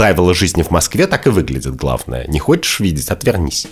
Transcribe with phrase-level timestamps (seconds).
[0.00, 2.24] правила жизни в Москве так и выглядят, главное.
[2.26, 3.66] Не хочешь видеть, отвернись.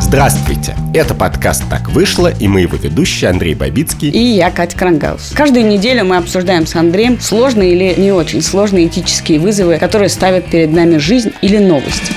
[0.00, 0.74] Здравствуйте!
[0.94, 5.32] Это подкаст «Так вышло» и мы его ведущие Андрей Бабицкий и я, Катя Крангаус.
[5.36, 10.46] Каждую неделю мы обсуждаем с Андреем сложные или не очень сложные этические вызовы, которые ставят
[10.46, 12.14] перед нами жизнь или новости.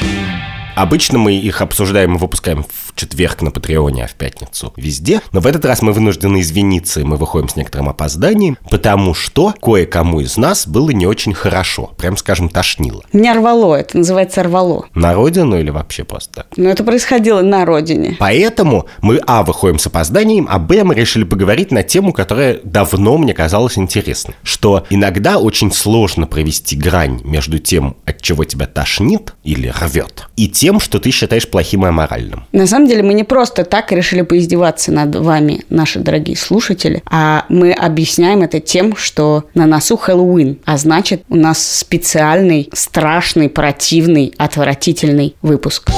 [0.77, 2.65] Обычно мы их обсуждаем и выпускаем
[2.95, 5.21] в четверг на Патреоне, а в пятницу везде.
[5.31, 9.53] Но в этот раз мы вынуждены извиниться, и мы выходим с некоторым опозданием, потому что
[9.61, 11.91] кое-кому из нас было не очень хорошо.
[11.97, 13.03] Прям, скажем, тошнило.
[13.13, 14.85] Меня рвало, это называется рвало.
[14.93, 16.45] На родину или вообще просто?
[16.57, 18.15] Но это происходило на родине.
[18.19, 23.17] Поэтому мы, а, выходим с опозданием, а, б, мы решили поговорить на тему, которая давно
[23.17, 24.35] мне казалась интересной.
[24.43, 30.47] Что иногда очень сложно провести грань между тем, от чего тебя тошнит или рвет, и
[30.47, 32.45] тем, что ты считаешь плохим и аморальным.
[32.51, 37.45] На самом деле мы не просто так решили поиздеваться над вами, наши дорогие слушатели, а
[37.49, 44.33] мы объясняем это тем, что на носу Хэллоуин, а значит у нас специальный, страшный, противный,
[44.37, 45.91] отвратительный выпуск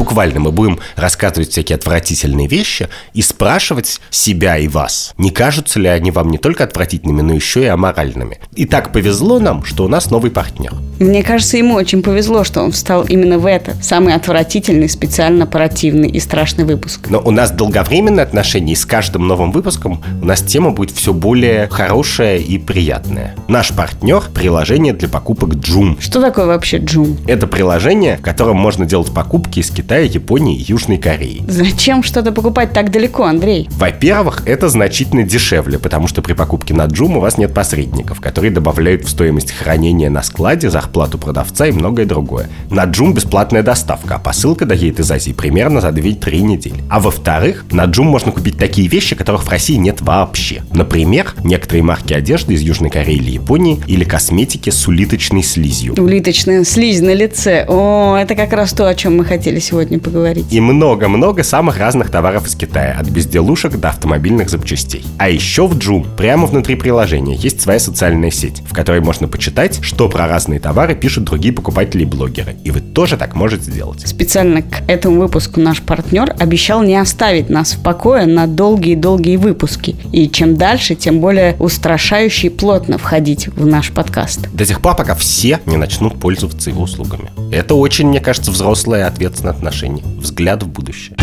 [0.00, 5.88] буквально мы будем рассказывать всякие отвратительные вещи и спрашивать себя и вас, не кажутся ли
[5.88, 8.38] они вам не только отвратительными, но еще и аморальными.
[8.54, 10.72] И так повезло нам, что у нас новый партнер.
[10.98, 16.08] Мне кажется, ему очень повезло, что он встал именно в этот самый отвратительный, специально противный
[16.08, 17.08] и страшный выпуск.
[17.10, 21.12] Но у нас долговременные отношения, и с каждым новым выпуском у нас тема будет все
[21.12, 23.34] более хорошая и приятная.
[23.48, 26.00] Наш партнер– приложение для покупок Joom.
[26.00, 27.18] Что такое вообще Joom?
[27.26, 31.42] Это приложение, в котором можно делать покупки из Китая Китая, Японии и Южной Кореи.
[31.48, 33.68] Зачем что-то покупать так далеко, Андрей?
[33.72, 38.52] Во-первых, это значительно дешевле, потому что при покупке на Джум у вас нет посредников, которые
[38.52, 42.48] добавляют в стоимость хранения на складе, зарплату продавца и многое другое.
[42.70, 46.84] На Джум бесплатная доставка, а посылка доедет из Азии примерно за 2-3 недели.
[46.88, 50.62] А во-вторых, на Джум можно купить такие вещи, которых в России нет вообще.
[50.72, 55.94] Например, некоторые марки одежды из Южной Кореи или Японии или косметики с улиточной слизью.
[55.98, 57.64] Улиточная слизь на лице.
[57.66, 60.46] О, это как раз то, о чем мы хотели сегодня сегодня поговорить.
[60.50, 65.04] И много-много самых разных товаров из Китая, от безделушек до автомобильных запчастей.
[65.16, 69.78] А еще в Джум, прямо внутри приложения, есть своя социальная сеть, в которой можно почитать,
[69.82, 72.56] что про разные товары пишут другие покупатели и блогеры.
[72.62, 74.06] И вы тоже так можете сделать.
[74.06, 79.96] Специально к этому выпуску наш партнер обещал не оставить нас в покое на долгие-долгие выпуски.
[80.12, 84.40] И чем дальше, тем более устрашающе и плотно входить в наш подкаст.
[84.52, 87.30] До тех пор, пока все не начнут пользоваться его услугами.
[87.50, 91.16] Это очень, мне кажется, ответственное отношение отношений, взгляд в будущее.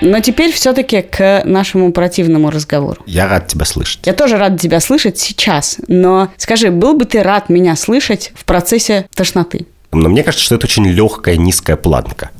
[0.00, 3.00] Но теперь все-таки к нашему противному разговору.
[3.06, 4.00] Я рад тебя слышать.
[4.04, 5.76] Я тоже рад тебя слышать сейчас.
[5.86, 9.66] Но скажи, был бы ты рад меня слышать в процессе тошноты?
[9.92, 12.30] Но мне кажется, что это очень легкая, низкая планка.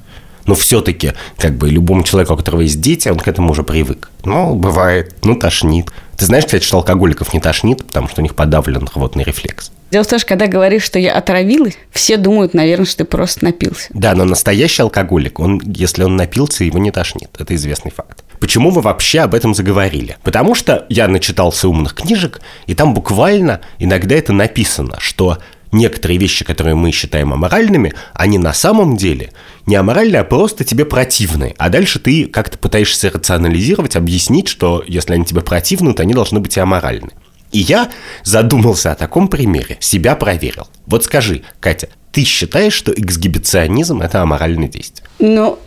[0.44, 4.10] Но все-таки, как бы, любому человеку, у которого есть дети, он к этому уже привык.
[4.24, 5.92] Ну, бывает, ну, тошнит.
[6.16, 9.70] Ты знаешь, кстати, что алкоголиков не тошнит, потому что у них подавлен рвотный рефлекс.
[9.92, 13.44] Дело в том, что когда говоришь, что я отравилась, все думают, наверное, что ты просто
[13.44, 13.90] напился.
[13.92, 17.28] Да, но настоящий алкоголик, он, если он напился, его не тошнит.
[17.38, 18.24] Это известный факт.
[18.40, 20.16] Почему мы вообще об этом заговорили?
[20.22, 25.36] Потому что я начитался умных книжек, и там буквально иногда это написано, что
[25.72, 29.30] некоторые вещи, которые мы считаем аморальными, они на самом деле
[29.66, 31.54] не аморальные, а просто тебе противны.
[31.58, 36.40] А дальше ты как-то пытаешься рационализировать, объяснить, что если они тебе противны, то они должны
[36.40, 37.10] быть и аморальны.
[37.52, 37.90] И я
[38.24, 40.68] задумался о таком примере, себя проверил.
[40.86, 45.06] Вот скажи, Катя, ты считаешь, что эксгибиционизм– это аморальное действие?
[45.18, 45.58] Ну,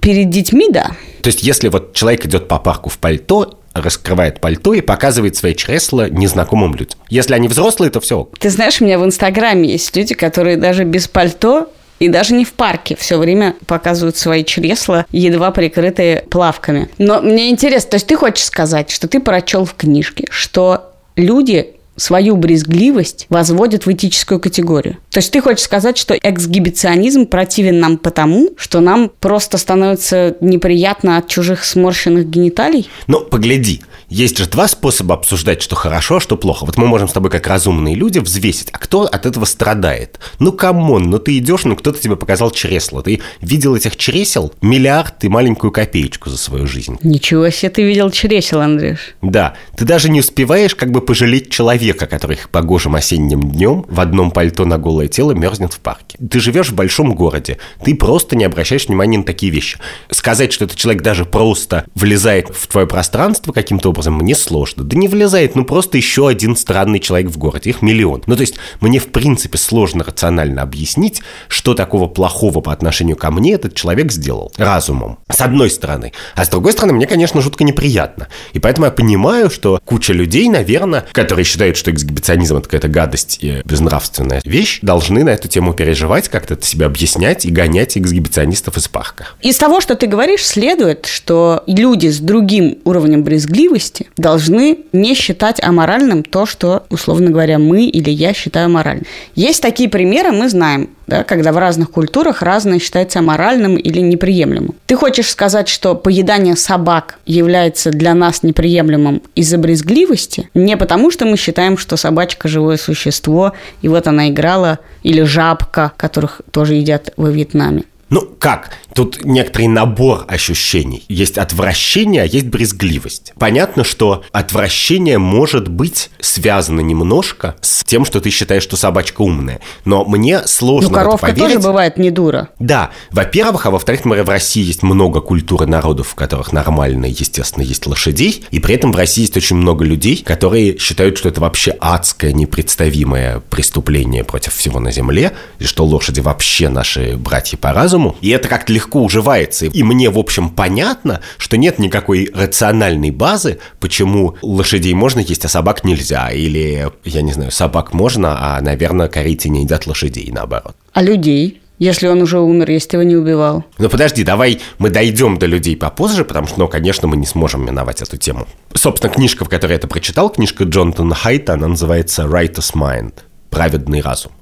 [0.00, 0.92] перед детьми, да.
[1.22, 5.54] То есть, если вот человек идет по парку в пальто, раскрывает пальто и показывает свои
[5.54, 6.98] чресла незнакомым людям.
[7.08, 8.28] Если они взрослые, то все.
[8.38, 12.44] Ты знаешь, у меня в Инстаграме есть люди, которые даже без пальто и даже не
[12.44, 16.88] в парке все время показывают свои чресла, едва прикрытые плавками.
[16.98, 21.74] Но мне интересно, то есть ты хочешь сказать, что ты прочел в книжке, что люди
[21.96, 24.96] свою брезгливость возводят в этическую категорию.
[25.10, 31.18] То есть ты хочешь сказать, что эксгибиционизм противен нам потому, что нам просто становится неприятно
[31.18, 32.88] от чужих сморщенных гениталий?
[33.06, 33.82] Ну, погляди.
[34.08, 36.64] Есть же два способа обсуждать, что хорошо, а что плохо.
[36.64, 40.18] Вот мы можем с тобой, как разумные люди, взвесить, а кто от этого страдает.
[40.38, 43.02] Ну, come on, ну ты идешь, ну кто-то тебе показал чресло.
[43.02, 46.98] Ты видел этих чресел миллиард и маленькую копеечку за свою жизнь.
[47.02, 49.14] Ничего себе ты видел чресел, Андрюш.
[49.22, 54.30] Да, ты даже не успеваешь как бы пожалеть человека, который погожим осенним днем в одном
[54.30, 56.16] пальто на голое голое тело мерзнет в парке.
[56.30, 59.78] Ты живешь в большом городе, ты просто не обращаешь внимания на такие вещи.
[60.10, 64.84] Сказать, что этот человек даже просто влезает в твое пространство каким-то образом, мне сложно.
[64.84, 68.22] Да не влезает, ну просто еще один странный человек в городе, их миллион.
[68.26, 73.30] Ну то есть мне в принципе сложно рационально объяснить, что такого плохого по отношению ко
[73.30, 75.18] мне этот человек сделал разумом.
[75.30, 76.12] С одной стороны.
[76.34, 78.28] А с другой стороны, мне, конечно, жутко неприятно.
[78.52, 83.38] И поэтому я понимаю, что куча людей, наверное, которые считают, что эксгибиционизм это какая-то гадость
[83.40, 88.76] и безнравственная вещь, должны на эту тему переживать, как-то это себе объяснять и гонять эксгибиционистов
[88.76, 89.28] из парка.
[89.40, 93.83] Из того, что ты говоришь, следует, что люди с другим уровнем брезгливости
[94.16, 99.06] должны не считать аморальным то, что, условно говоря, мы или я считаю моральным.
[99.34, 104.74] Есть такие примеры, мы знаем да, когда в разных культурах разное считается аморальным или неприемлемым.
[104.86, 110.48] Ты хочешь сказать, что поедание собак является для нас неприемлемым из-за брезгливости?
[110.54, 113.52] Не потому, что мы считаем, что собачка– живое существо,
[113.82, 117.84] и вот она играла, или жабка, которых тоже едят во Вьетнаме.
[118.10, 118.70] Ну как?
[118.94, 121.04] Тут некоторый набор ощущений.
[121.08, 123.32] Есть отвращение, а есть брезгливость.
[123.38, 129.60] Понятно, что отвращение может быть связано немножко с тем, что ты считаешь, что собачка умная.
[129.84, 131.54] Но мне сложно ну, коровка поверить.
[131.54, 132.50] тоже бывает не дура.
[132.58, 132.90] Да.
[133.10, 137.86] Во-первых, а во-вторых, в России есть много культур и народов, в которых нормально, естественно, есть
[137.86, 138.44] лошадей.
[138.50, 142.32] И при этом в России есть очень много людей, которые считают, что это вообще адское,
[142.32, 148.03] непредставимое преступление против всего на Земле, и что лошади вообще наши братья по разуму.
[148.20, 149.66] И это как-то легко уживается.
[149.66, 155.48] И мне, в общем, понятно, что нет никакой рациональной базы, почему лошадей можно есть, а
[155.48, 156.30] собак нельзя.
[156.30, 160.76] Или, я не знаю, собак можно, а, наверное, корейцы не едят лошадей, наоборот.
[160.92, 161.60] А людей?
[161.78, 163.64] Если он уже умер, если его не убивал.
[163.78, 167.66] Ну подожди, давай мы дойдем до людей попозже, потому что, ну, конечно, мы не сможем
[167.66, 168.46] миновать эту тему.
[168.74, 173.14] Собственно, книжка, в которой я это прочитал, книжка Джонатана Хайта, она называется «Righteous Mind»–
[173.50, 174.32] «Праведный разум»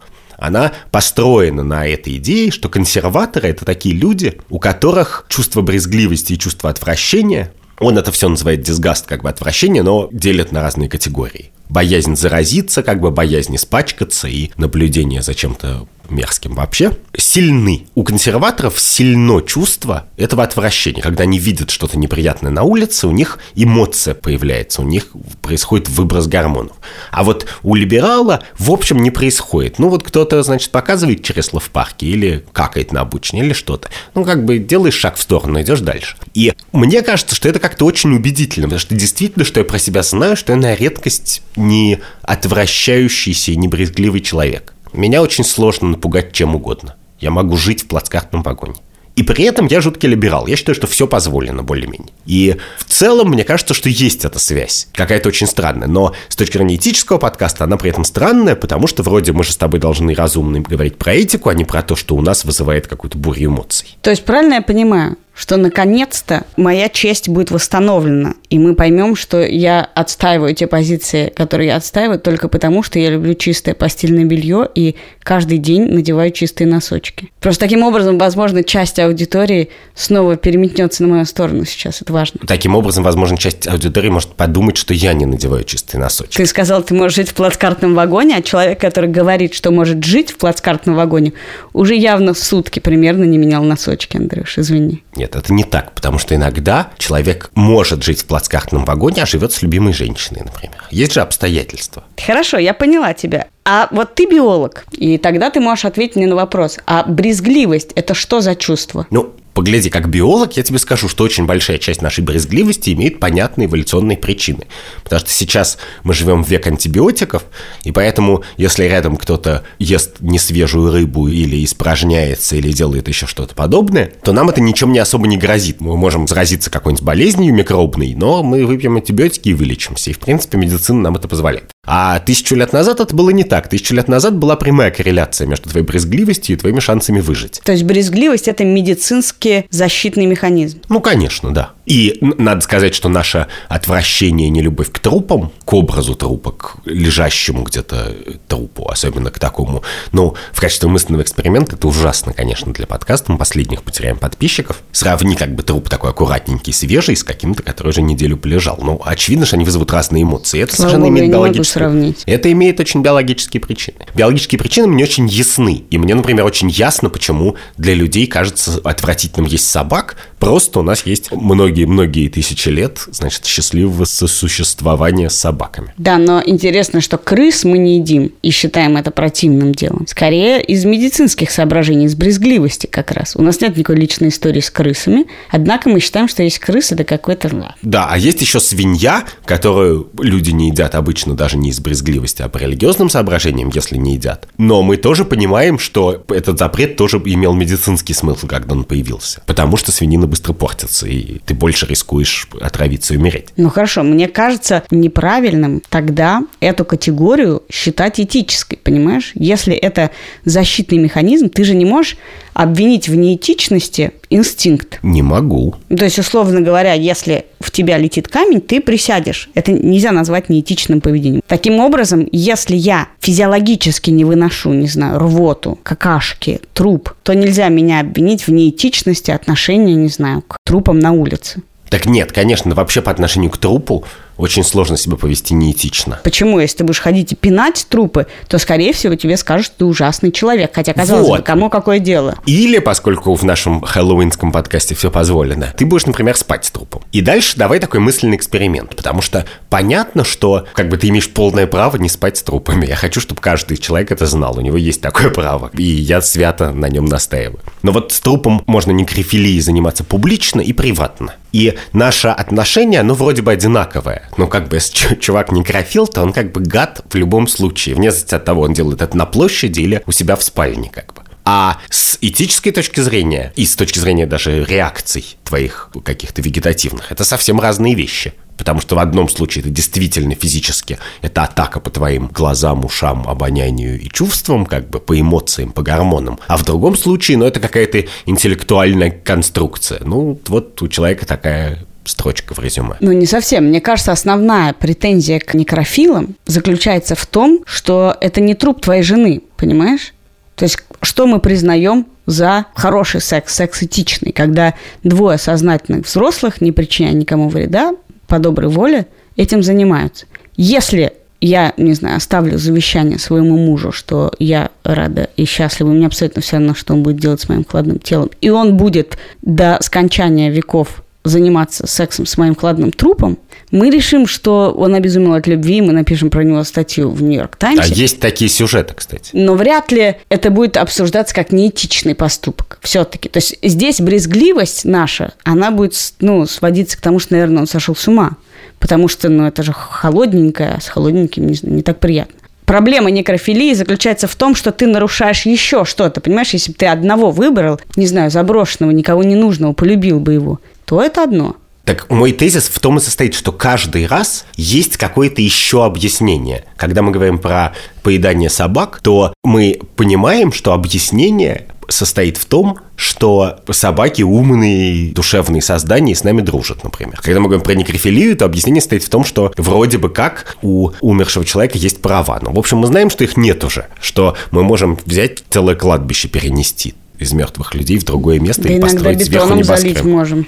[0.46, 6.38] она построена на этой идее, что консерваторы– это такие люди, у которых чувство брезгливости и
[6.38, 7.52] чувство отвращения
[7.82, 11.50] он это все называет дисгаст, как бы отвращение, но делит на разные категории.
[11.68, 17.86] Боязнь заразиться, как бы боязнь испачкаться и наблюдение за чем-то мерзким вообще, сильны.
[17.94, 21.02] У консерваторов сильно чувство этого отвращения.
[21.02, 25.08] Когда они видят что-то неприятное на улице, у них эмоция появляется, у них
[25.40, 26.76] происходит выброс гормонов.
[27.10, 29.78] А вот у либерала, в общем, не происходит.
[29.78, 33.88] Ну вот кто-то, значит, показывает чресло в парке или какает на обучение или что-то.
[34.14, 36.16] Ну как бы делаешь шаг в сторону, идешь дальше.
[36.34, 40.02] И мне кажется, что это как-то очень убедительно, потому что действительно, что я про себя
[40.02, 44.72] знаю, что я на редкость не отвращающийся и не брезгливый человек.
[44.92, 46.96] Меня очень сложно напугать чем угодно.
[47.18, 48.74] Я могу жить в плацкартном вагоне.
[49.14, 50.46] И при этом я жуткий либерал.
[50.46, 52.10] Я считаю, что все позволено более-менее.
[52.24, 54.88] И в целом, мне кажется, что есть эта связь.
[54.94, 55.86] Какая-то очень странная.
[55.86, 59.52] Но с точки зрения этического подкаста, она при этом странная, потому что вроде мы же
[59.52, 62.86] с тобой должны разумно говорить про этику, а не про то, что у нас вызывает
[62.86, 63.98] какую-то бурю эмоций.
[64.00, 69.42] То есть правильно я понимаю, что наконец-то моя честь будет восстановлена, и мы поймем, что
[69.42, 74.68] я отстаиваю те позиции, которые я отстаиваю, только потому, что я люблю чистое постельное белье
[74.74, 77.30] и каждый день надеваю чистые носочки.
[77.40, 82.40] Просто таким образом, возможно, часть аудитории снова переметнется на мою сторону сейчас, это важно.
[82.46, 86.36] Таким образом, возможно, часть аудитории может подумать, что я не надеваю чистые носочки.
[86.36, 90.30] Ты сказал, ты можешь жить в плацкартном вагоне, а человек, который говорит, что может жить
[90.30, 91.32] в плацкартном вагоне,
[91.72, 95.02] уже явно сутки примерно не менял носочки, Андрюш, извини.
[95.22, 99.52] Нет, это не так, потому что иногда человек может жить в плацкартном вагоне, а живет
[99.52, 100.82] с любимой женщиной, например.
[100.90, 102.02] Есть же обстоятельства.
[102.26, 103.46] Хорошо, я поняла тебя.
[103.64, 106.78] А вот ты биолог, и тогда ты можешь ответить мне на вопрос.
[106.86, 109.06] А брезгливость– это что за чувство?
[109.10, 113.68] Ну, Погляди, как биолог, я тебе скажу, что очень большая часть нашей брезгливости имеет понятные
[113.68, 114.66] эволюционные причины.
[115.04, 117.44] Потому что сейчас мы живем в век антибиотиков,
[117.84, 124.12] и поэтому, если рядом кто-то ест несвежую рыбу или испражняется, или делает еще что-то подобное,
[124.22, 125.82] то нам это ничем не особо не грозит.
[125.82, 130.10] Мы можем заразиться какой-нибудь болезнью микробной, но мы выпьем антибиотики и вылечимся.
[130.10, 131.71] И, в принципе, медицина нам это позволяет.
[131.84, 133.68] А тысячу лет назад это было не так.
[133.68, 137.60] Тысячу лет назад была прямая корреляция между твоей брезгливостью и твоими шансами выжить.
[137.64, 140.80] То есть брезгливость– это медицинский защитный механизм?
[140.88, 141.72] Ну, конечно, да.
[141.84, 147.64] И надо сказать, что наше отвращение и нелюбовь к трупам, к образу трупа, к лежащему
[147.64, 148.14] где-то
[148.46, 153.32] трупу, особенно к такому, ну, в качестве мысленного эксперимента, это ужасно, конечно, для подкаста.
[153.32, 154.80] Мы последних потеряем подписчиков.
[154.92, 158.78] Сравни как бы труп такой аккуратненький, свежий, с каким-то, который уже неделю полежал.
[158.80, 160.60] Ну, очевидно, что они вызовут разные эмоции.
[160.60, 162.14] Это Слава совершенно имеет биологические...
[162.26, 163.96] Это имеет очень биологические причины.
[164.14, 165.84] Биологические причины мне очень ясны.
[165.90, 170.16] И мне, например, очень ясно, почему для людей кажется отвратительным есть собак.
[170.38, 175.94] Просто у нас есть многие многие-многие тысячи лет, значит, счастливого сосуществования с собаками.
[175.96, 180.06] Да, но интересно, что крыс мы не едим и считаем это противным делом.
[180.06, 183.36] Скорее, из медицинских соображений, из брезгливости как раз.
[183.36, 187.04] У нас нет никакой личной истории с крысами, однако мы считаем, что есть крысы, это
[187.04, 187.50] какой-то...
[187.82, 192.48] Да, а есть еще свинья, которую люди не едят обычно даже не из брезгливости, а
[192.48, 194.46] по религиозным соображениям, если не едят.
[194.58, 199.42] Но мы тоже понимаем, что этот запрет тоже имел медицинский смысл, когда он появился.
[199.46, 203.50] Потому что свинина быстро портится, и ты больше рискуешь отравиться и умереть.
[203.56, 209.30] Ну хорошо, мне кажется неправильным тогда эту категорию считать этической, понимаешь?
[209.36, 210.10] Если это
[210.44, 212.16] защитный механизм, ты же не можешь
[212.52, 214.98] обвинить в неэтичности инстинкт.
[215.04, 215.76] Не могу.
[215.88, 219.48] То есть, условно говоря, если тебя летит камень, ты присядешь.
[219.54, 221.42] Это нельзя назвать неэтичным поведением.
[221.46, 228.00] Таким образом, если я физиологически не выношу, не знаю, рвоту, какашки, труп, то нельзя меня
[228.00, 231.62] обвинить в неэтичности отношения, не знаю, к трупам на улице.
[231.88, 234.04] Так нет, конечно, вообще по отношению к трупу
[234.36, 236.20] очень сложно себя повести неэтично.
[236.24, 236.58] Почему?
[236.58, 240.32] Если ты будешь ходить и пинать трупы, то, скорее всего, тебе скажут, что ты ужасный
[240.32, 240.72] человек.
[240.74, 241.40] Хотя, казалось вот.
[241.40, 242.36] бы, кому какое дело?
[242.46, 247.02] Или, поскольку в нашем хэллоуинском подкасте все позволено, ты будешь, например, спать с трупом.
[247.12, 248.96] И дальше давай такой мысленный эксперимент.
[248.96, 252.86] Потому что понятно, что как бы ты имеешь полное право не спать с трупами.
[252.86, 254.58] Я хочу, чтобы каждый человек это знал.
[254.58, 255.70] У него есть такое право.
[255.74, 257.60] И я свято на нем настаиваю.
[257.82, 261.34] Но вот с трупом можно некрофилией заниматься публично и приватно.
[261.52, 266.32] И наше отношение, ну, вроде бы одинаковое ну, как бы, если чувак некрофил, то он
[266.32, 269.80] как бы гад в любом случае, вне зависимости от того, он делает это на площади
[269.80, 271.22] или у себя в спальне, как бы.
[271.44, 277.24] А с этической точки зрения и с точки зрения даже реакций твоих каких-то вегетативных, это
[277.24, 278.32] совсем разные вещи.
[278.62, 284.00] Потому что в одном случае это действительно физически, это атака по твоим глазам, ушам, обонянию
[284.00, 286.38] и чувствам, как бы по эмоциям, по гормонам.
[286.46, 289.98] А в другом случае, ну, это какая-то интеллектуальная конструкция.
[290.04, 292.94] Ну, вот у человека такая строчка в резюме.
[293.00, 293.64] Ну, не совсем.
[293.64, 299.42] Мне кажется, основная претензия к некрофилам заключается в том, что это не труп твоей жены,
[299.56, 300.14] понимаешь?
[300.54, 306.70] То есть, что мы признаем за хороший секс, секс этичный, когда двое сознательных взрослых, не
[306.70, 307.96] причиняя никому вреда,
[308.32, 310.24] по доброй воле, этим занимаются.
[310.56, 311.12] Если
[311.42, 316.56] я, не знаю, оставлю завещание своему мужу, что я рада и счастлива, мне абсолютно все
[316.56, 321.04] равно, что он будет делать с моим вкладным телом, и он будет до скончания веков
[321.24, 323.38] заниматься сексом с моим кладным трупом,
[323.70, 327.80] мы решим, что он обезумел от любви, мы напишем про него статью в Нью-Йорк Таймс.
[327.80, 329.30] А есть такие сюжеты, кстати.
[329.32, 332.78] Но вряд ли это будет обсуждаться как неэтичный поступок.
[332.82, 333.28] Все-таки.
[333.28, 337.94] То есть здесь брезгливость наша, она будет ну, сводиться к тому, что, наверное, он сошел
[337.94, 338.32] с ума.
[338.78, 342.34] Потому что, ну, это же холодненькое, а с холодненьким не, не так приятно.
[342.64, 346.20] Проблема некрофилии заключается в том, что ты нарушаешь еще что-то.
[346.20, 350.60] Понимаешь, если бы ты одного выбрал, не знаю, заброшенного, никого не нужного, полюбил бы его,
[350.84, 351.56] то это одно.
[351.84, 356.64] Так мой тезис в том и состоит, что каждый раз есть какое-то еще объяснение.
[356.76, 357.72] Когда мы говорим про
[358.02, 366.12] поедание собак, то мы понимаем, что объяснение состоит в том, что собаки умные, душевные создания
[366.12, 367.20] и с нами дружат, например.
[367.20, 370.90] Когда мы говорим про некрофилию, то объяснение стоит в том, что вроде бы как у
[371.00, 372.38] умершего человека есть права.
[372.40, 376.28] Но, в общем, мы знаем, что их нет уже, что мы можем взять целое кладбище
[376.28, 380.04] перенести из мертвых людей в другое место да и построить сверху небоскреб.
[380.04, 380.46] можем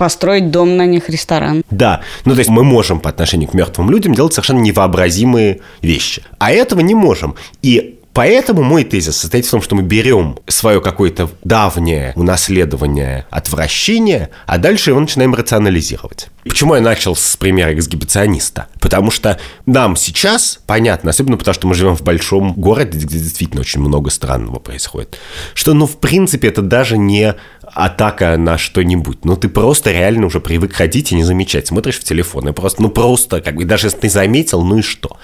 [0.00, 1.62] построить дом на них, ресторан.
[1.70, 6.22] Да, ну то есть мы можем по отношению к мертвым людям делать совершенно невообразимые вещи.
[6.38, 7.34] А этого не можем.
[7.60, 14.30] И Поэтому мой тезис состоит в том, что мы берем свое какое-то давнее унаследование отвращения,
[14.46, 16.28] а дальше его начинаем рационализировать.
[16.44, 18.68] Почему я начал с примера эксгибициониста?
[18.80, 23.60] Потому что нам сейчас понятно, особенно потому что мы живем в большом городе, где действительно
[23.60, 25.18] очень много странного происходит,
[25.54, 29.24] что, ну, в принципе, это даже не атака на что-нибудь.
[29.24, 31.68] Ну, ты просто реально уже привык ходить и не замечать.
[31.68, 34.82] Смотришь в телефон и просто, ну, просто, как бы, даже если ты заметил, ну и
[34.82, 35.18] что?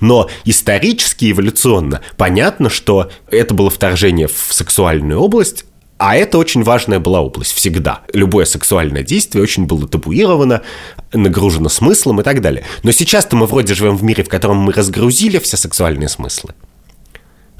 [0.00, 5.64] Но исторически, эволюционно, понятно, что это было вторжение в сексуальную область,
[5.98, 8.02] а это очень важная была область всегда.
[8.12, 10.62] Любое сексуальное действие очень было табуировано,
[11.12, 12.64] нагружено смыслом и так далее.
[12.82, 16.54] Но сейчас-то мы вроде живем в мире, в котором мы разгрузили все сексуальные смыслы.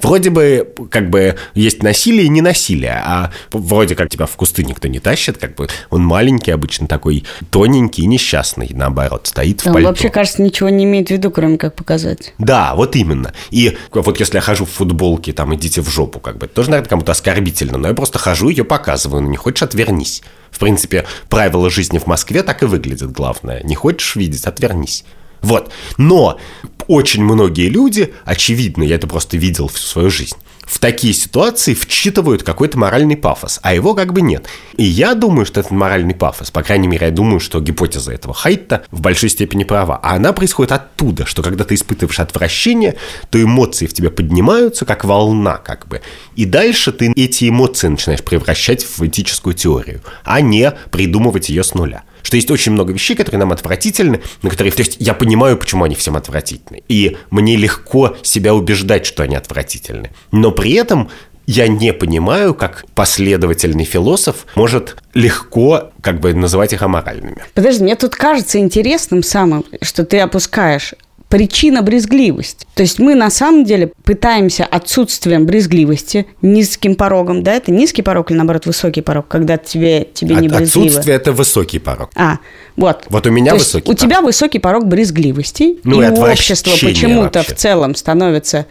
[0.00, 4.62] Вроде бы, как бы, есть насилие и не насилие, а вроде как тебя в кусты
[4.62, 9.67] никто не тащит, как бы он маленький, обычно такой тоненький и несчастный, наоборот, стоит в
[9.67, 9.88] Он пальто.
[9.88, 12.35] вообще, кажется, ничего не имеет в виду, кроме как показать.
[12.38, 13.33] Да, вот именно.
[13.50, 16.71] И вот если я хожу в футболке, там, идите в жопу, как бы, это тоже,
[16.71, 20.23] наверное, кому-то оскорбительно, но я просто хожу, ее показываю, ну, не хочешь, отвернись.
[20.50, 23.62] В принципе, правила жизни в Москве так и выглядят, главное.
[23.62, 25.05] Не хочешь видеть, отвернись.
[25.43, 25.71] Вот.
[25.99, 26.38] Но
[26.87, 32.43] очень многие люди, очевидно, я это просто видел всю свою жизнь, в такие ситуации вчитывают
[32.43, 34.47] какой-то моральный пафос, а его как бы нет.
[34.76, 38.35] И я думаю, что этот моральный пафос, по крайней мере, я думаю, что гипотеза этого
[38.35, 39.99] Хайта в большой степени права.
[40.02, 42.97] А она происходит оттуда, что когда ты испытываешь отвращение,
[43.31, 46.02] то эмоции в тебе поднимаются, как волна, как бы.
[46.35, 51.75] И дальше ты эти эмоции начинаешь превращать в этическую теорию, а не придумывать ее с
[51.75, 55.56] нуля что есть очень много вещей, которые нам отвратительны, на которые, то есть я понимаю,
[55.56, 61.09] почему они всем отвратительны, и мне легко себя убеждать, что они отвратительны, но при этом
[61.47, 67.45] я не понимаю, как последовательный философ может легко как бы называть их аморальными.
[67.54, 70.95] Подожди, мне тут кажется интересным самым, что ты опускаешь
[71.28, 72.66] причина брезгливость.
[72.75, 78.30] То есть мы на самом деле пытаемся отсутствием брезгливости, низким порогом, да, это низкий порог
[78.30, 80.87] или наоборот высокий порог, когда тебе, тебе не брезгливо?
[80.87, 82.11] Отсутствие– это высокий порог.
[82.14, 82.38] А,
[82.76, 83.06] вот.
[83.09, 86.23] Вот у меня То высокий есть у тебя высокий порог брезгливости, Ну, и и у
[86.23, 88.66] общества почему-то в целом становится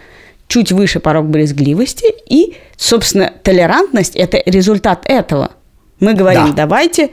[0.47, 5.51] чуть выше порог брезгливости, и, собственно, толерантность– это результат этого.
[5.99, 6.53] Мы говорим, Да.
[6.53, 7.09] давайте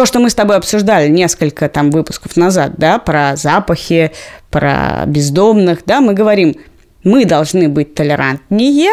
[0.00, 4.12] то, что мы с тобой обсуждали несколько там выпусков назад, да, про запахи,
[4.48, 6.56] про бездомных, да, мы говорим,
[7.04, 8.92] мы должны быть толерантнее,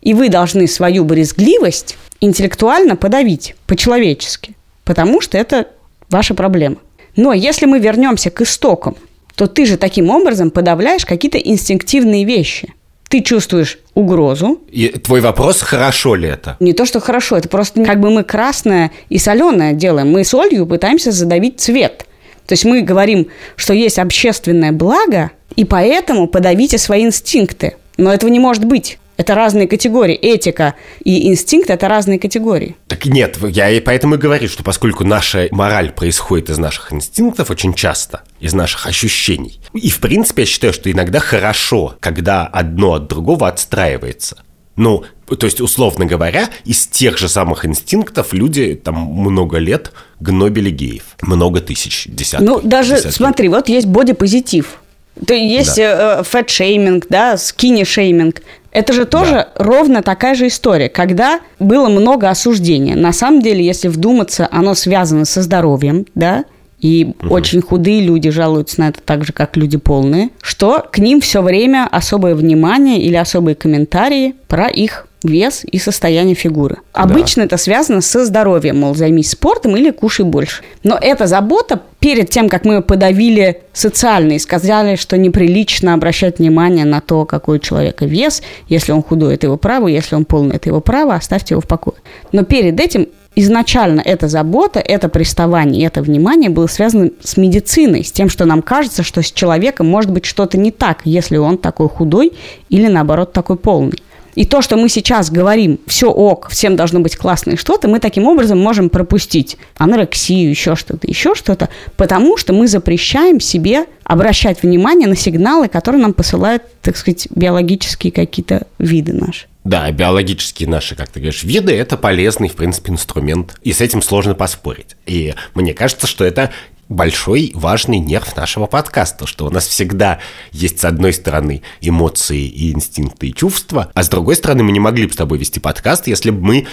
[0.00, 5.68] и вы должны свою брезгливость интеллектуально подавить по-человечески, потому что это
[6.08, 6.76] ваша проблема.
[7.14, 8.96] Но если мы вернемся к истокам,
[9.34, 12.72] то ты же таким образом подавляешь какие-то инстинктивные вещи.
[13.08, 16.56] Ты чувствуешь угрозу, И твой вопрос, хорошо ли это?
[16.60, 20.10] не то, что хорошо, это просто как бы мы красное и соленое делаем.
[20.10, 22.04] Мы солью пытаемся задавить цвет.
[22.46, 27.76] То есть мы говорим, что есть общественное благо, и поэтому подавите свои инстинкты.
[27.96, 28.98] Но этого не может быть.
[29.18, 30.14] Это разные категории.
[30.14, 32.76] Этика и инстинкт– это разные категории.
[32.86, 37.50] Так нет, я и поэтому и говорю, что поскольку наша мораль происходит из наших инстинктов
[37.50, 39.60] очень часто, из наших ощущений.
[39.74, 44.38] И, в принципе, я считаю, что иногда хорошо, когда одно от другого отстраивается.
[44.76, 50.70] Ну, то есть, условно говоря, из тех же самых инстинктов люди там много лет гнобили
[50.70, 51.16] геев.
[51.22, 52.48] Много тысяч, десятков.
[52.48, 53.16] Ну, даже, десятки.
[53.16, 54.78] смотри, вот есть бодипозитив.
[55.26, 58.42] То есть э, fat-shaming, да, skinny-shaming.
[58.70, 62.96] Это же тоже ровно такая же история, когда было много осуждения.
[62.96, 66.44] На самом деле, если вдуматься, оно связано со здоровьем, да,
[66.80, 71.20] и очень худые люди жалуются на это так же, как люди полные, что к ним
[71.20, 76.78] все время особое внимание или особые комментарии про их вес и состояние фигуры.
[76.92, 80.62] Обычно это связано со здоровьем, мол, займись спортом или кушай больше.
[80.84, 86.84] Но эта забота перед тем, как мы подавили социально и сказали, что неприлично обращать внимание
[86.84, 90.56] на то, какой у человека вес, если он худой, это его право, если он полный,
[90.56, 91.96] это его право, оставьте его в покое.
[92.32, 98.10] Но перед этим изначально эта забота, это приставание, это внимание было связано с медициной, с
[98.10, 101.88] тем, что нам кажется, что с человеком может быть что-то не так, если он такой
[101.88, 102.32] худой
[102.68, 104.02] или наоборот такой полный.
[104.38, 107.98] И то, что мы сейчас говорим, все ок, всем должно быть классно и что-то, мы
[107.98, 114.62] таким образом можем пропустить анорексию, еще что-то, еще что-то, потому что мы запрещаем себе обращать
[114.62, 119.46] внимание на сигналы, которые нам посылают, так сказать, биологические какие-то виды наши.
[119.64, 124.02] Да, биологические наши, как ты говоришь, виды– это полезный, в принципе, инструмент, и с этим
[124.02, 124.94] сложно поспорить.
[125.04, 126.52] И мне кажется, что это
[126.88, 130.20] большой важный нерв нашего подкаста, что у нас всегда
[130.52, 134.80] есть с одной стороны эмоции и инстинкты и чувства, а с другой стороны мы не
[134.80, 136.66] могли бы с тобой вести подкаст, если бы мы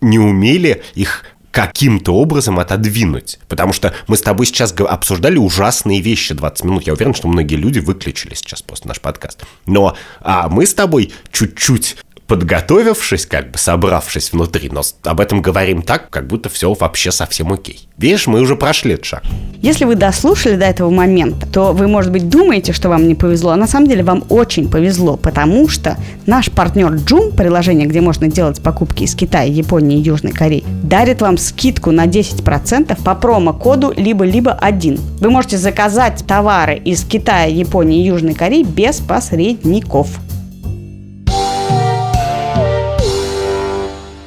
[0.00, 3.38] не умели их каким-то образом отодвинуть.
[3.48, 6.82] Потому что мы с тобой сейчас обсуждали ужасные вещи 20 минут.
[6.84, 9.44] Я уверен, что многие люди выключили сейчас просто наш подкаст.
[9.66, 11.96] Но а мы с тобой чуть-чуть
[12.28, 17.52] подготовившись, как бы собравшись внутри, но об этом говорим так, как будто все вообще совсем
[17.52, 17.88] окей.
[17.96, 19.22] Видишь, мы уже прошли этот шаг.
[19.60, 23.52] Если вы дослушали до этого момента, то вы, может быть, думаете, что вам не повезло,
[23.52, 28.28] а на самом деле вам очень повезло, потому что наш партнер Joom, приложение, где можно
[28.28, 33.92] делать покупки из Китая, Японии и Южной Кореи, дарит вам скидку на 10% по промокоду
[33.96, 35.00] либо-либо один.
[35.18, 40.20] Вы можете заказать товары из Китая, Японии и Южной Кореи без посредников.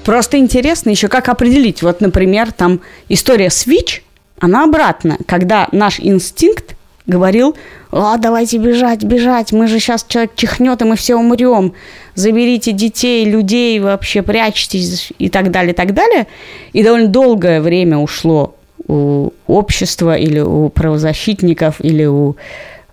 [0.03, 1.83] Просто интересно еще, как определить.
[1.83, 4.01] Вот, например, там история Switch,
[4.39, 5.17] она обратная.
[5.27, 7.55] Когда наш инстинкт говорил,
[7.91, 11.73] а, давайте бежать, бежать, мы же сейчас человек чихнет, и мы все умрем.
[12.15, 16.27] Заберите детей, людей, вообще прячьтесь и так далее, и так далее.
[16.73, 18.55] И довольно долгое время ушло
[18.87, 22.35] у общества или у правозащитников, или у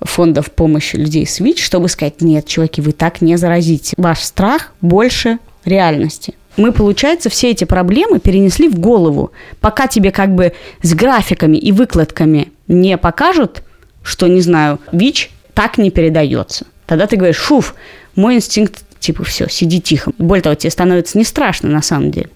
[0.00, 3.94] фондов помощи людей Switch, чтобы сказать, нет, чуваки, вы так не заразите.
[3.96, 6.34] Ваш страх больше реальности.
[6.58, 9.30] Мы, получается, все эти проблемы перенесли в голову.
[9.60, 13.62] Пока тебе как бы с графиками и выкладками не покажут,
[14.02, 16.66] что, не знаю, ВИЧ так не передается.
[16.86, 17.76] Тогда ты говоришь, шуф,
[18.16, 20.12] мой инстинкт типа, все, сиди тихо.
[20.18, 22.30] Более того, тебе становится не страшно на самом деле.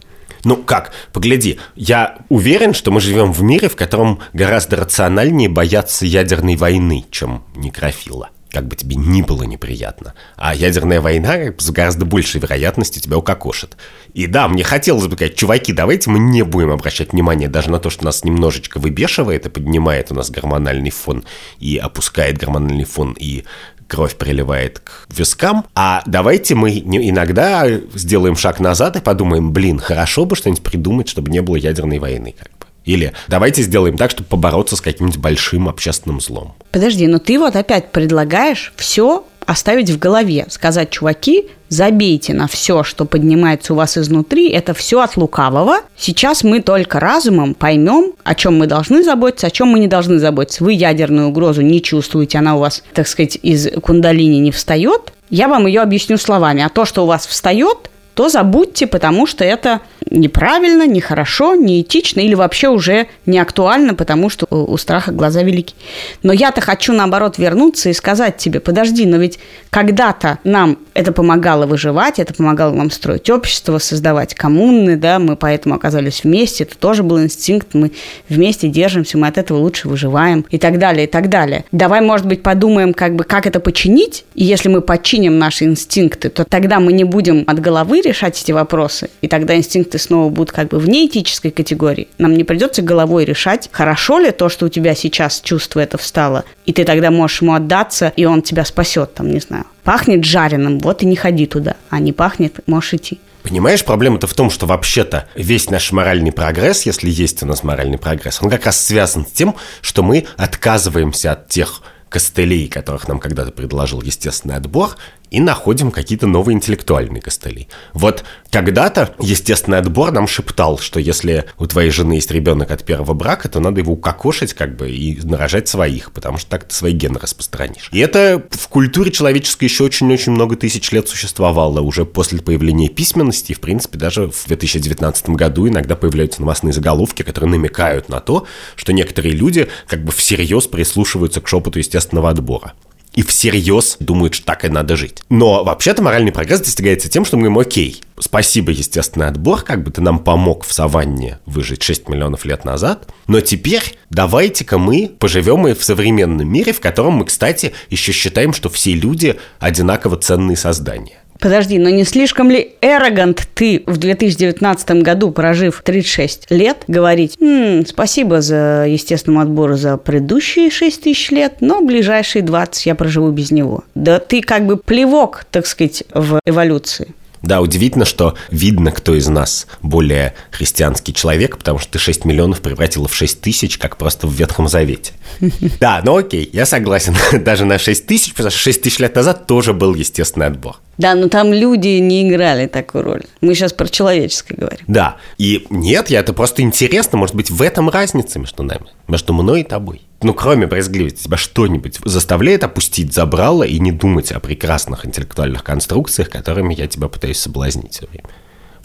[0.45, 6.07] Ну как, погляди, я уверен, что мы живем в мире, в котором гораздо рациональнее бояться
[6.07, 10.15] ядерной войны, чем некрофила как бы тебе ни было неприятно.
[10.37, 13.77] А ядерная война с гораздо большей вероятностью тебя укокошит.
[14.15, 17.79] И да, мне хотелось бы сказать, чуваки, давайте мы не будем обращать внимание даже на
[17.79, 21.25] то, что нас немножечко выбешивает и поднимает у нас гормональный фон,
[21.59, 23.45] и опускает гормональный фон, и
[23.89, 30.25] кровь приливает к вискам, а давайте мы иногда сделаем шаг назад и подумаем, блин, хорошо
[30.25, 32.35] бы что-нибудь придумать, чтобы не было ядерной войны.
[32.39, 32.62] Как.
[32.85, 36.55] Или давайте сделаем так, чтобы побороться с каким-нибудь большим общественным злом.
[36.71, 42.85] Подожди, но ты вот опять предлагаешь все оставить в голове, сказать, чуваки, забейте на все,
[42.85, 45.79] что поднимается у вас изнутри, это все от лукавого.
[45.97, 50.19] Сейчас мы только разумом поймем, о чем мы должны заботиться, о чем мы не должны
[50.19, 50.65] заботиться.
[50.65, 55.13] Вы ядерную угрозу не чувствуете, она у вас, так сказать, из кундалини не встает.
[55.31, 56.63] Я вам ее объясню словами.
[56.63, 62.35] А то, что у вас встает, то забудьте, потому что это неправильно, нехорошо, неэтично или
[62.35, 65.75] вообще уже не актуально, потому что у страха глаза велики.
[66.23, 69.39] Но я-то хочу, наоборот, вернуться и сказать тебе, подожди, но ведь
[69.71, 75.75] когда-то нам это помогало выживать, это помогало нам строить общество, создавать коммуны, да, мы поэтому
[75.75, 77.93] оказались вместе, это тоже был инстинкт, мы
[78.29, 81.65] вместе держимся, мы от этого лучше выживаем и так далее, и так далее.
[81.73, 86.29] Давай, может быть, подумаем, как бы, как это починить, и если мы починим наши инстинкты,
[86.29, 90.53] то тогда мы не будем от головы решать эти вопросы, и тогда инстинкты снова будут
[90.53, 92.09] как бы вне этической категории.
[92.19, 96.45] Нам не придется головой решать, хорошо ли то, что у тебя сейчас чувство это встало,
[96.67, 99.65] и ты тогда можешь ему отдаться, и он тебя спасет, там, не знаю.
[99.85, 103.21] Пахнет жареным, вот и не ходи туда, а не пахнет, можешь идти.
[103.43, 107.99] Понимаешь, проблема-то в том, что вообще-то весь наш моральный прогресс, если есть у нас моральный
[107.99, 113.19] прогресс, он как раз связан с тем, что мы отказываемся от тех костылей, которых нам
[113.19, 114.97] когда-то предложил естественный отбор,
[115.33, 117.67] и находим какие-то новые интеллектуальные костыли.
[117.95, 123.15] Вот когда-то естественный отбор нам шептал, что если у твоей жены есть ребенок от первого
[123.15, 126.93] брака, то надо его укокошить как бы и нарожать своих, потому что так ты свои
[126.93, 127.89] гены распространишь.
[127.93, 133.53] И это в культуре человеческой еще очень-очень много тысяч лет существовало, уже после появления письменности,
[133.53, 138.47] и, в принципе, даже в 2019 году иногда появляются новостные заголовки, которые намекают на то,
[138.77, 142.75] что некоторые люди как бы всерьез прислушиваются к шепоту естественного отбора
[143.15, 145.23] и всерьез думают, что так и надо жить.
[145.29, 149.91] Но вообще-то моральный прогресс достигается тем, что мы говорим, окей, спасибо, естественный отбор, как бы
[149.91, 155.67] ты нам помог в саванне выжить 6 миллионов лет назад, но теперь давайте-ка мы поживем
[155.69, 160.57] и в современном мире, в котором мы, кстати, еще считаем, что все люди одинаково ценные
[160.57, 161.22] создания.
[161.43, 167.85] Подожди, но не слишком ли эрогант ты в 2019 году, прожив 36 лет, говорить, «М,
[167.85, 173.51] спасибо за естественному отбору за предыдущие 6 тысяч лет, но ближайшие 20 я проживу без
[173.51, 173.83] него.
[173.97, 177.13] Да ты как бы плевок, так сказать, в эволюции.
[177.43, 182.61] Да, удивительно, что видно, кто из нас более христианский человек, потому что ты 6 миллионов
[182.61, 185.13] превратила в 6 тысяч, как просто в Ветхом Завете.
[185.81, 187.17] Да, ну окей, я согласен.
[187.45, 190.77] Даже на 6 тысяч, потому что 6 тысяч лет назад тоже был естественный отбор.
[190.99, 193.23] Да, но там люди не играли такую роль.
[193.41, 194.85] Мы сейчас про человеческое говорим.
[194.87, 199.33] Да, и нет, я это просто интересно, может быть, в этом разница между нами, между
[199.33, 204.41] мной и тобой ну, кроме брезгливости, тебя что-нибудь заставляет опустить забрало и не думать о
[204.41, 208.29] прекрасных интеллектуальных конструкциях, которыми я тебя пытаюсь соблазнить все время.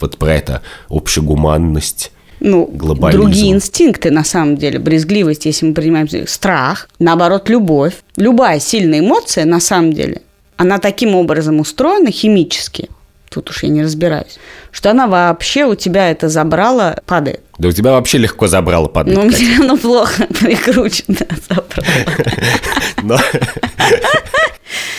[0.00, 3.20] Вот про это общегуманность, ну, глобализм.
[3.20, 7.94] другие инстинкты, на самом деле, брезгливость, если мы принимаем страх, наоборот, любовь.
[8.16, 10.22] Любая сильная эмоция, на самом деле,
[10.58, 12.90] она таким образом устроена химически,
[13.30, 14.38] тут уж я не разбираюсь,
[14.72, 17.40] что она вообще у тебя это забрало падает.
[17.58, 19.16] Да у тебя вообще легко забрало падает.
[19.16, 23.20] Ну, у меня оно плохо прикручено забрало.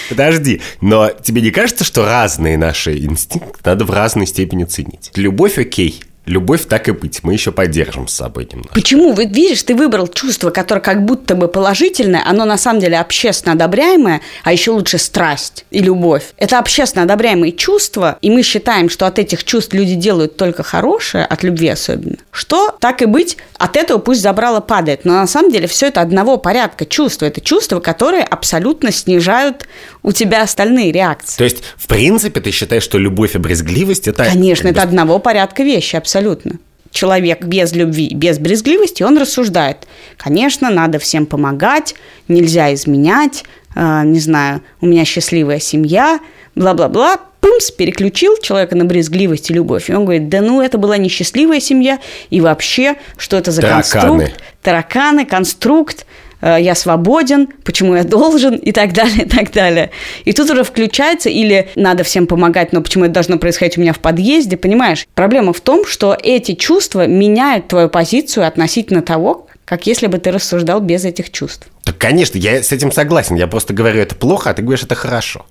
[0.09, 5.11] Подожди, но тебе не кажется, что разные наши инстинкты надо в разной степени ценить?
[5.15, 8.69] Любовь окей, любовь так и быть, мы еще поддержим с собой немного.
[8.73, 9.13] Почему?
[9.13, 13.53] Вы видишь, ты выбрал чувство, которое как будто бы положительное, оно на самом деле общественно
[13.53, 16.23] одобряемое, а еще лучше страсть и любовь.
[16.37, 21.25] Это общественно одобряемые чувства, и мы считаем, что от этих чувств люди делают только хорошее,
[21.25, 22.17] от любви особенно.
[22.31, 25.05] Что, так и быть, от этого пусть забрало падает.
[25.05, 27.25] Но на самом деле все это одного порядка чувства.
[27.25, 29.67] Это чувства, которые абсолютно снижают
[30.03, 31.37] у тебя остальные реакции.
[31.37, 34.25] То есть, в принципе, ты считаешь, что любовь и брезгливость это...
[34.25, 36.18] Конечно, это одного порядка вещи, абсолютно.
[36.91, 39.87] Человек без любви, без брезгливости, он рассуждает.
[40.17, 41.93] Конечно, надо всем помогать,
[42.27, 43.43] нельзя изменять,
[43.75, 46.19] э, не знаю, у меня счастливая семья,
[46.55, 47.17] бла-бла-бла.
[47.41, 49.89] Пумс, переключил человека на брезгливость и любовь.
[49.89, 53.83] И он говорит, да ну, это была несчастливая семья, и вообще, что это за Тараканы.
[53.83, 54.43] конструкт?
[54.61, 56.05] Тараканы, конструкт,
[56.41, 59.91] я свободен, почему я должен и так далее, и так далее.
[60.25, 63.93] И тут уже включается или надо всем помогать, но почему это должно происходить у меня
[63.93, 65.05] в подъезде, понимаешь?
[65.15, 70.31] Проблема в том, что эти чувства меняют твою позицию относительно того, как если бы ты
[70.31, 71.67] рассуждал без этих чувств.
[71.83, 73.35] Так, конечно, я с этим согласен.
[73.35, 75.45] Я просто говорю, это плохо, а ты говоришь, это хорошо.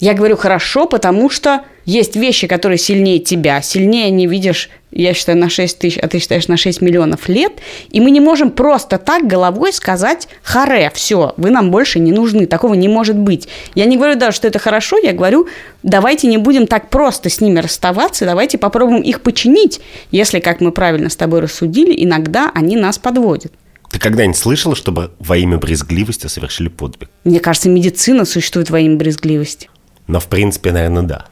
[0.00, 5.38] Я говорю хорошо, потому что есть вещи, которые сильнее тебя, сильнее не видишь, я считаю,
[5.38, 7.52] на 6 тысяч, а ты считаешь на 6 миллионов лет,
[7.90, 12.46] и мы не можем просто так головой сказать «харе, все, вы нам больше не нужны»,
[12.46, 13.48] такого не может быть.
[13.74, 15.46] Я не говорю даже, что это хорошо, я говорю,
[15.82, 19.80] давайте не будем так просто с ними расставаться, давайте попробуем их починить,
[20.10, 23.52] если, как мы правильно с тобой рассудили, иногда они нас подводят.
[23.92, 27.10] Ты когда-нибудь слышала, чтобы во имя брезгливости совершили подвиг?
[27.22, 29.68] Мне кажется, медицина существует во имя брезгливости.
[30.06, 31.26] Но, в принципе, наверное, да.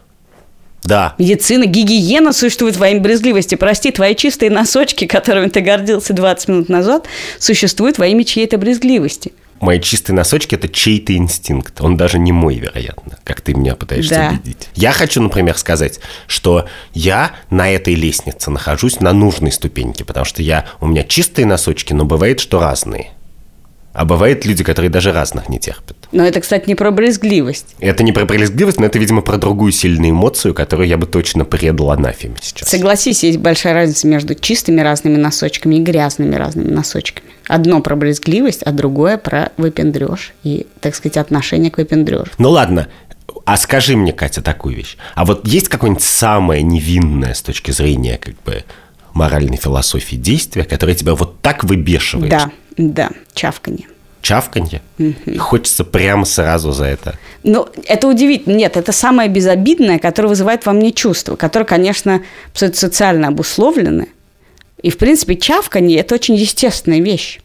[0.85, 1.15] Да.
[1.19, 3.55] Медицина, гигиена существует во имя брезгливости.
[3.55, 7.07] Прости, твои чистые носочки, которыми ты гордился 20 минут назад,
[7.39, 9.33] существуют во имя чьей-то брезгливости.
[9.61, 11.81] Мои чистые носочки– это чей-то инстинкт.
[11.81, 14.29] Он даже не мой, вероятно, как ты меня пытаешься Да.
[14.31, 14.69] убедить.
[14.75, 20.43] Я хочу, например, сказать, что я на этой лестнице нахожусь на нужной ступеньке, потому что
[20.43, 23.13] я, у меня чистые носочки, но бывает, что разные.
[23.93, 25.97] А бывают люди, которые даже разных не терпят.
[26.13, 27.77] Но это, кстати, не про брезгливость.
[27.79, 31.45] Это не про брезгливость, но это, видимо, про другую сильную эмоцию, которую я бы точно
[31.45, 32.69] предал анафеме сейчас.
[32.69, 37.29] Согласись, есть большая разница между чистыми разными носочками и грязными разными носочками.
[37.49, 42.27] Одно про брезгливость, а другое про выпендреж и, так сказать, отношение к выпендрежу.
[42.39, 42.89] Ну ладно,
[43.45, 44.97] а скажи мне, Катя, такую вещь.
[45.15, 48.65] А вот есть какое-нибудь самое невинное с точки зрения как бы
[49.13, 52.31] моральной философии действия, которое тебя вот так выбешивает?
[52.31, 53.87] Да, да, чавканье.
[54.23, 54.83] Чавканье?
[54.99, 57.19] И хочется прямо сразу за это.
[57.43, 58.55] Ну, это удивительно.
[58.55, 62.23] Нет, это самое безобидное, которое вызывает во мне чувство, которое, конечно,
[62.55, 64.07] социально обусловлено.
[64.83, 67.41] И, в принципе, чавканье– это очень естественная вещь.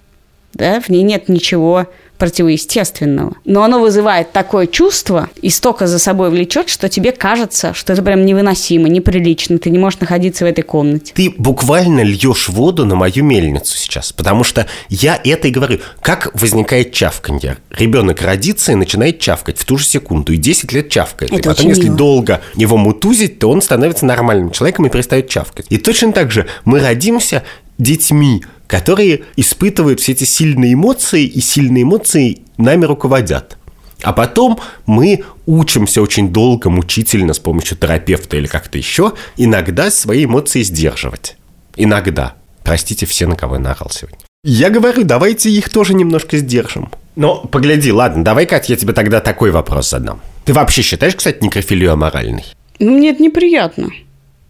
[0.54, 0.80] Да?
[0.80, 3.34] В ней нет ничего противоестественного.
[3.45, 8.01] Но оно вызывает такое чувство и столько за собой влечет, что тебе кажется, что это
[8.01, 11.13] прям невыносимо, неприлично, ты не можешь находиться в этой комнате.
[11.15, 15.80] Ты буквально льешь воду на мою мельницу сейчас, потому что я это и говорю.
[16.01, 17.58] Как возникает чавканье?
[17.69, 21.32] Ребенок родится и начинает чавкать в ту же секунду, и 10 лет чавкает.
[21.32, 21.97] Это и потом, если мило.
[21.97, 25.65] долго его мутузить, то он становится нормальным человеком и перестает чавкать.
[25.69, 27.43] И точно так же мы родимся
[27.77, 33.58] детьми, которые испытывают все эти сильные эмоции, и сильные эмоции нами руководят.
[34.03, 40.25] А потом мы учимся очень долго, мучительно с помощью терапевта или как-то еще, иногда свои
[40.25, 41.36] эмоции сдерживать.
[41.75, 42.36] Иногда.
[42.63, 44.19] Простите все, на кого я наорал сегодня.
[44.43, 46.91] Я говорю, давайте их тоже немножко сдержим.
[47.15, 50.21] Но погляди, ладно, давай, Кать, я тебе тогда такой вопрос задам.
[50.45, 52.45] Ты вообще считаешь, кстати, некрофилию аморальной?
[52.80, 53.89] Ну, мне это неприятно.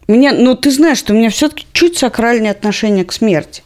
[0.07, 3.63] Мне, ну, ты знаешь, что у меня все-таки чуть сакральное отношение к смерти.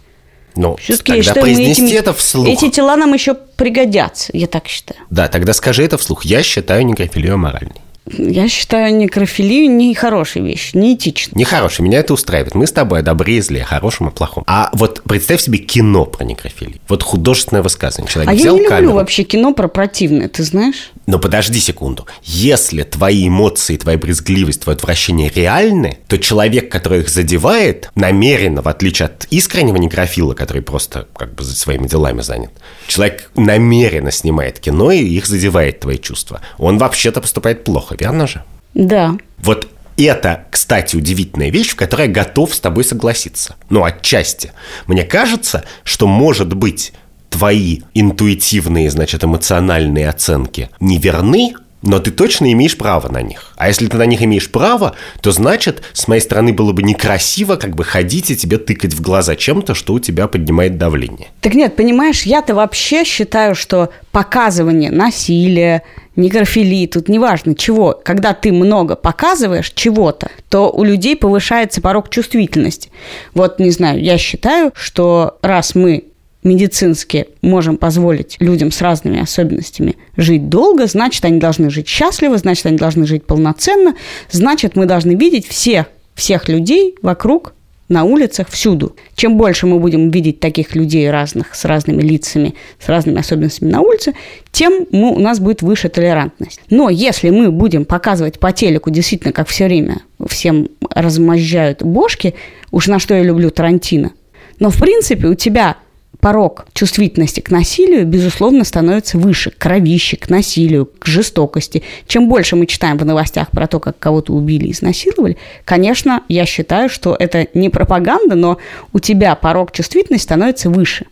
[0.56, 2.48] Ну, Все-таки тогда произнести это вслух.
[2.48, 5.00] Эти тела нам еще пригодятся, я так считаю.
[5.10, 6.26] Да, тогда скажи это вслух.
[6.26, 7.76] Я считаю некрофилию аморальной.
[8.08, 11.40] Я считаю некрофилию не хорошей вещью, не этичной.
[11.40, 12.56] Нехороший, меня это устраивает.
[12.56, 14.44] Мы с тобой о добре и зле, о хорошем и плохом.
[14.48, 16.80] А вот представь себе кино про некрофилию.
[16.88, 18.12] Вот художественное высказывание.
[18.12, 18.94] Человек А я взял не люблю камеру.
[18.94, 20.92] вообще кино про противное, ты знаешь?
[21.06, 22.08] Но подожди секунду.
[22.24, 28.68] Если твои эмоции, твоя брезгливость, твое отвращение реальны, то человек, который их задевает, намеренно, в
[28.68, 32.52] отличие от искреннего некрофила, который просто как бы своими делами занят,
[32.88, 36.42] человек намеренно снимает кино и их задевает твои чувства.
[36.58, 38.44] Он вообще-то поступает плохо, верно же?
[38.74, 39.18] Да.
[39.40, 43.56] Вот это, кстати, удивительная вещь, в которой я готов с тобой согласиться.
[43.70, 44.52] Ну, отчасти.
[44.88, 46.94] Мне кажется, что, может быть,
[47.30, 53.54] твои интуитивные, значит, эмоциональные оценки не верны, но ты точно имеешь право на них.
[53.58, 57.56] А если ты на них имеешь право, то значит, с моей стороны было бы некрасиво
[57.56, 61.30] как бы ходить и тебе тыкать в глаза чем-то, что у тебя поднимает давление.
[61.42, 65.84] Так нет, понимаешь, я-то вообще считаю, что показывание насилия,
[66.16, 72.92] некрофилии, тут неважно чего, когда ты много показываешь чего-то, то у людей повышается порог чувствительности.
[73.34, 76.11] Вот, не знаю, я считаю, что раз мы
[76.44, 82.66] медицински можем позволить людям с разными особенностями жить долго, значит, они должны жить счастливо, значит,
[82.66, 83.96] они должны жить полноценно,
[84.32, 87.54] значит, мы должны видеть всех, всех людей вокруг
[87.92, 88.96] на улицах, всюду.
[89.16, 93.82] Чем больше мы будем видеть таких людей разных, с разными лицами, с разными особенностями на
[93.82, 94.14] улице,
[94.52, 96.62] тем мы, у нас будет выше толерантность.
[96.70, 102.34] Но если мы будем показывать по телеку действительно, как все время всем размозжают бошки,
[102.72, 104.14] уж на что я люблю Тарантино,
[104.60, 105.76] но в принципе у тебя
[106.20, 111.84] порог чувствительности к насилию, безусловно, становится выше, к кровище, к насилию, к жестокости.
[112.08, 116.46] Чем больше мы читаем в новостях про то, как кого-то убили и изнасиловали, конечно, я
[116.46, 118.58] считаю, что это не пропаганда, но
[118.94, 121.06] у тебя порог чувствительности становится выше.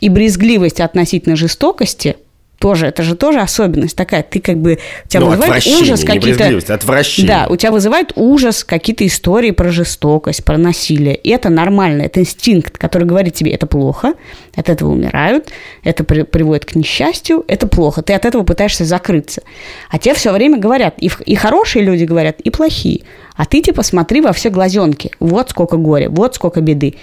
[0.00, 2.16] И брезгливость относительно жестокости
[2.62, 4.22] тоже, это же тоже особенность такая.
[4.22, 6.74] Ты как бы, у тебя Ну, вызывает ужас какие-то...
[6.74, 7.28] отвращение.
[7.28, 11.16] Да, у тебя вызывает ужас какие-то истории про жестокость, про насилие.
[11.16, 14.14] И это нормально, это инстинкт, который говорит тебе, это плохо,
[14.54, 15.48] от этого умирают,
[15.82, 18.02] это при- приводит к несчастью, это плохо.
[18.02, 19.42] Ты от этого пытаешься закрыться.
[19.90, 23.00] А тебе все время говорят, и, и хорошие люди говорят, и плохие.
[23.34, 25.10] А ты типа смотри во все глазенки.
[25.18, 26.94] Вот сколько горя, вот сколько беды.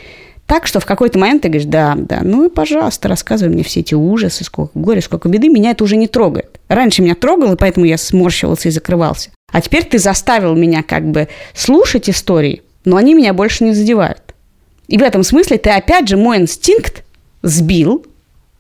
[0.50, 3.82] Так что в какой-то момент ты говоришь, да, да, ну и пожалуйста, рассказывай мне все
[3.82, 6.60] эти ужасы, сколько горя, сколько беды, меня это уже не трогает.
[6.68, 9.30] Раньше меня трогало, поэтому я сморщивался и закрывался.
[9.52, 14.34] А теперь ты заставил меня как бы слушать истории, но они меня больше не задевают.
[14.88, 17.04] И в этом смысле ты опять же мой инстинкт
[17.44, 18.08] сбил,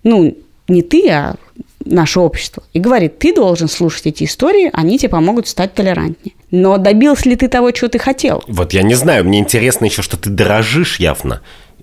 [0.03, 1.37] ну, не ты, а
[1.83, 6.35] наше общество, и говорит, ты должен слушать эти истории, они тебе помогут стать толерантнее.
[6.51, 8.43] Но добился ли ты того, чего ты хотел?
[8.47, 11.41] Вот я не знаю, мне интересно еще, что ты дорожишь явно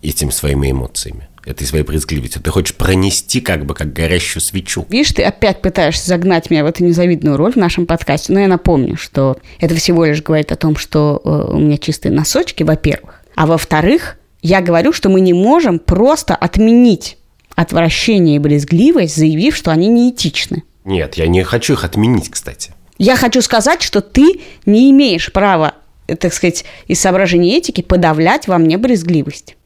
[0.08, 2.42] этими своими эмоциями, этой своей брезгливостью.
[2.42, 4.86] Ты хочешь пронести как бы как горящую свечу.
[4.88, 8.32] Видишь, ты опять пытаешься загнать меня в эту незавидную роль в нашем подкасте.
[8.32, 12.12] Но я напомню, что это всего лишь говорит о том, что э, у меня чистые
[12.12, 13.22] носочки, во-первых.
[13.34, 17.18] А во-вторых, я говорю, что мы не можем просто отменить
[17.54, 20.62] отвращение и брезгливость, заявив, что они неэтичны.
[20.84, 22.72] Нет, я не хочу их отменить, кстати.
[22.98, 25.74] Я хочу сказать, что ты не имеешь права,
[26.06, 29.56] э, так сказать, из соображений этики подавлять во мне брезгливость.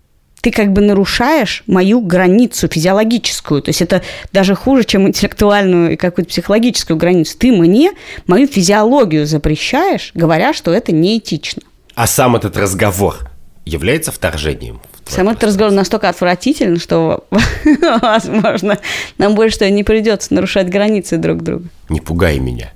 [0.40, 3.62] Ты как бы нарушаешь мою границу физиологическую.
[3.62, 7.36] То есть это даже хуже, чем интеллектуальную и какую-то психологическую границу.
[7.38, 7.92] Ты мне
[8.26, 11.62] мою физиологию запрещаешь, говоря, что это неэтично.
[11.94, 13.30] А сам этот разговор
[13.66, 14.80] является вторжением?
[15.06, 17.24] Сам этот разговор настолько отвратителен, что,
[18.00, 18.78] возможно,
[19.18, 21.64] нам больше не придется нарушать границы друг друга.
[21.88, 22.72] Не пугай меня.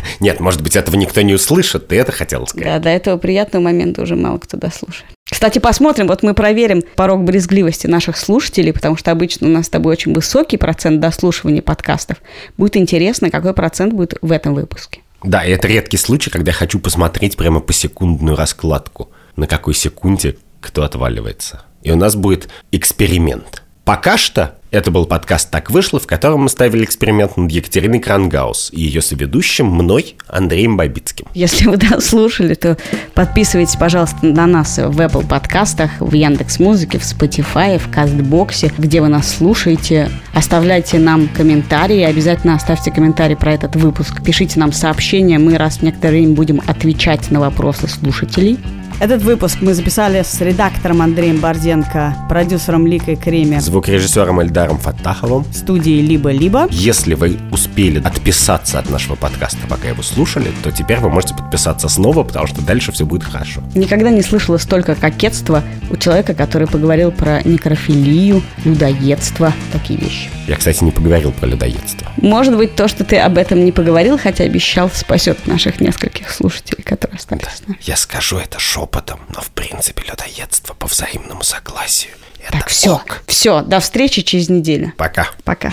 [0.20, 2.66] Нет, может быть, этого никто не услышит, ты это хотел сказать?
[2.66, 5.06] Да, до этого приятного момента уже мало кто дослушает.
[5.30, 9.70] Кстати, посмотрим, вот мы проверим порог брезгливости наших слушателей, потому что обычно у нас с
[9.70, 12.18] тобой очень высокий процент дослушивания подкастов.
[12.56, 15.00] Будет интересно, какой процент будет в этом выпуске.
[15.24, 19.74] Да, и это редкий случай, когда я хочу посмотреть прямо по секундную раскладку, на какой
[19.74, 21.62] секунде кто отваливается.
[21.82, 23.62] И у нас будет эксперимент.
[23.84, 28.70] Пока что это был подкаст «Так вышло», в котором мы ставили эксперимент над Екатериной Крангаус
[28.72, 31.26] и ее соведущим, мной, Андреем Бабицким.
[31.34, 32.78] Если вы дослушали, то
[33.12, 39.02] подписывайтесь, пожалуйста, на нас в Apple подкастах, в Яндекс Музыке, в Spotify, в Кастбоксе, где
[39.02, 40.10] вы нас слушаете.
[40.32, 44.24] Оставляйте нам комментарии, обязательно оставьте комментарий про этот выпуск.
[44.24, 48.58] Пишите нам сообщения, мы раз в некоторое время будем отвечать на вопросы слушателей.
[49.02, 55.44] Этот выпуск мы записали с редактором Андреем Борзенко, продюсером Ликой Кремер, Звукорежиссером Эльдаром Фаттаховым.
[55.52, 56.68] студии «Либо-либо».
[56.70, 61.88] Если вы успели отписаться от нашего подкаста, пока его слушали, то теперь вы можете подписаться
[61.88, 63.60] снова, потому что дальше все будет хорошо.
[63.74, 70.30] Никогда не слышала столько кокетства у человека, который поговорил про некрофилию, людоедство, такие вещи.
[70.46, 72.06] Я, кстати, не поговорил про людоедство.
[72.18, 76.84] Может быть, то, что ты об этом не поговорил, хотя обещал, спасет наших нескольких слушателей,
[76.84, 77.78] которые остались с нами.
[77.82, 78.60] Я скажу это
[78.92, 82.12] шепотом, но в принципе людоедство по взаимному согласию.
[82.40, 83.22] Это Так, все, ок.
[83.26, 84.92] все, до встречи через неделю.
[84.96, 85.28] Пока.
[85.44, 85.72] Пока.